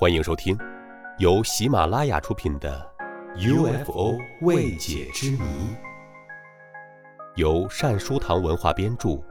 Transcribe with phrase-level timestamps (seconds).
[0.00, 0.56] 欢迎收听，
[1.18, 2.90] 由喜马拉雅出品的
[3.84, 5.38] 《UFO 未解之谜》，
[7.36, 9.22] 由善书堂文化编著，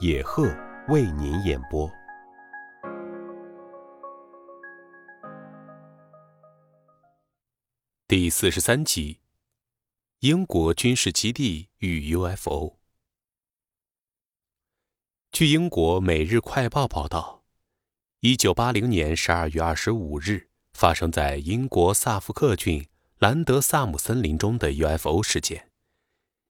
[0.00, 0.48] 野鹤
[0.88, 1.90] 为您演播。
[8.08, 9.20] 第四十三集：
[10.20, 12.78] 英国军事基地与 UFO。
[15.30, 17.43] 据英国《每日快报》报道。
[18.26, 22.88] 一九八零年十二月二十五日，发生在英国萨福克郡
[23.18, 25.70] 兰德萨姆森林中的 UFO 事件，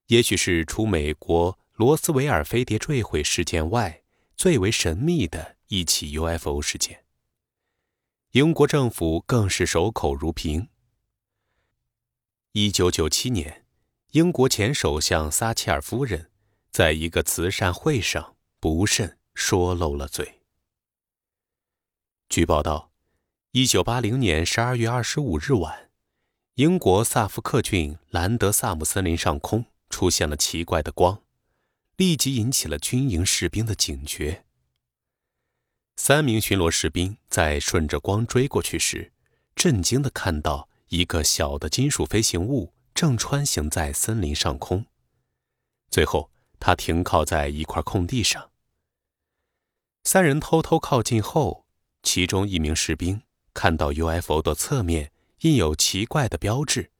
[0.06, 4.02] 也许是除美国罗斯维尔飞碟坠毁事件外
[4.36, 7.02] 最为神秘的一起 UFO 事件。
[8.30, 10.68] 英国政府更是守口如瓶。
[12.52, 13.64] 一九九七年，
[14.12, 16.30] 英国前首相撒切尔夫人
[16.70, 20.43] 在一个慈善会上不慎说漏了嘴。
[22.34, 22.90] 据报道，
[23.52, 25.88] 一九八零年十二月二十五日晚，
[26.54, 31.22] 英国萨福克郡兰德萨姆森林上空出现了奇怪的光，
[31.94, 34.44] 立即引起了军营士兵的警觉。
[35.94, 39.12] 三名巡逻士兵在顺着光追过去时，
[39.54, 44.86] 震惊地看到一个小的金属飞行物正穿行在森林上空，
[45.88, 48.50] 最后它停靠在一块空地上。
[50.02, 51.63] 三人偷偷靠近后。
[52.04, 53.22] 其中一名士兵
[53.54, 55.10] 看到 UFO 的侧面
[55.40, 56.92] 印有奇怪的标志，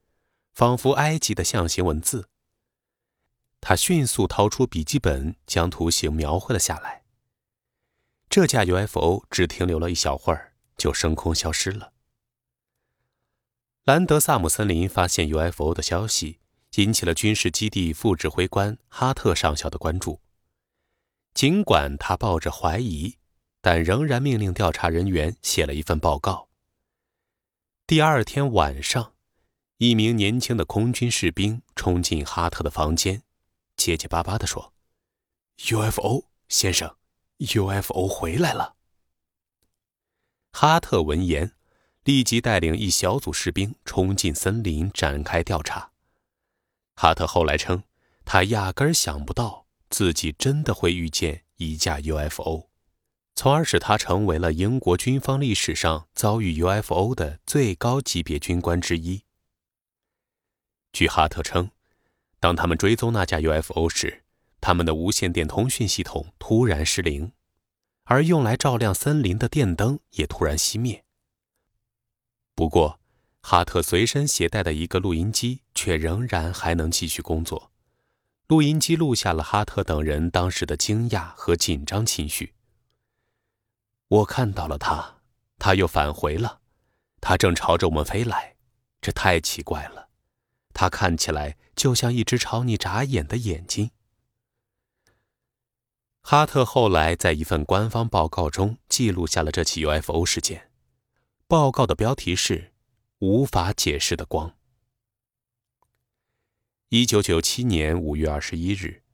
[0.53, 2.27] 仿佛埃及的象形文字。
[3.61, 7.03] 他迅速掏出笔记本，将图形描绘了下来。
[8.29, 11.93] 这架 UFO 只停留了一小会儿，就升空消失了。
[13.85, 16.39] 兰德萨姆森林发现 UFO 的消息
[16.75, 20.19] 引起了军事基地副指挥官哈特上校的关注，
[21.33, 23.17] 尽管他抱着怀疑。
[23.65, 26.49] 但仍然命令调查人员写了一份报告。
[27.87, 29.13] 第二天晚上，
[29.77, 33.23] 一名年轻的空军士兵冲进哈特的房间，
[33.75, 34.71] 结结巴巴地说
[35.57, 36.95] ：“UFO 先生
[37.39, 38.75] ，UFO 回来了。”
[40.53, 41.53] 哈特闻言，
[42.03, 45.89] 立即带领一小组士兵冲进森林展开调查。
[46.95, 47.81] 哈特后来称，
[48.25, 52.69] 他压根儿想不到自己真的会遇见一架 UFO。
[53.35, 59.23] 从而使他成为了英国军方历史上遭遇 UFO 的最高级别军官之一。
[60.93, 61.69] 据哈特称，
[62.39, 64.23] 当他们追踪那架 UFO 时，
[64.61, 67.33] 他们的无线电通讯系统突然失灵，
[68.05, 71.03] 而用来照亮森林的电灯也突然熄灭。
[72.55, 73.01] 不过，
[73.41, 77.69] 哈特随身携带的一个录音机却仍然还能继续工作。
[78.47, 82.53] 录音机录下了哈特等人当时的惊讶和紧张情绪。
[84.07, 85.21] 我看到了他，
[85.57, 86.61] 他又返回了，
[87.19, 88.55] 他正朝着我们飞来，
[89.01, 90.09] 这太奇怪了。
[90.73, 93.91] 他看起来就像一只朝你眨眼的眼睛。
[96.21, 100.69] 哈特后来在一份官方报告中记录下了这起 UFO 事件，
[101.47, 102.73] 报告的标题是
[103.19, 104.55] “无法解释的光”。
[106.89, 109.04] 一九九七年五月二十一日。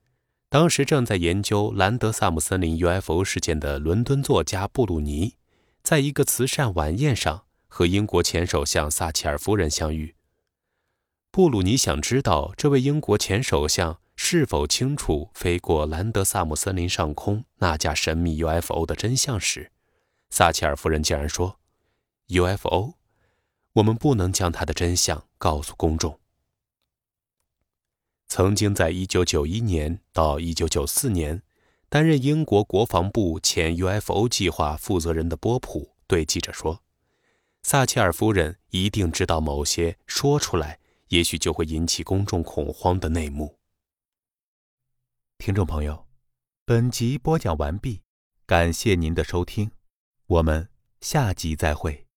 [0.52, 5.36] 当时正在研究兰德萨姆森林 UFO 事件的伦敦作家布鲁尼，
[5.82, 10.14] 在一个慈善晚宴上和英国前首相撒切尔夫人相遇。
[11.32, 19.72] 布鲁尼想知道这位英国前首相是否清楚飞过兰德萨姆森林上空那架神秘 UFO 的真相时，
[20.32, 21.60] 撒切尔夫人竟然说
[22.28, 22.96] ：“UFO，
[23.72, 26.20] 我们不能将它的真相告诉公众。”
[28.34, 31.44] 曾经在1991年到1994年
[31.90, 36.81] 担任英国国防部前 UFO 计划负责人的波普对记者说
[37.62, 43.58] ：“撒切尔夫人一定知道某些说出来，也许就会引起公众恐慌的内幕。”
[45.38, 46.06] 听众朋友，
[46.64, 48.00] 本集播讲完毕，
[48.46, 49.72] 感谢您的收听，
[50.28, 50.70] 我们
[51.02, 52.08] 下集再会。